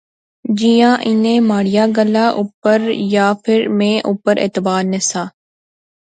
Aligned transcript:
جیاں 0.57 0.95
انیں 1.07 1.39
مہاڑیا 1.47 1.85
گلاہ 1.97 2.31
اپر 2.41 2.81
یا 3.13 3.27
فیر 3.43 3.61
میں 3.77 3.95
اپر 4.11 4.33
اعتبارنہسا 4.43 5.23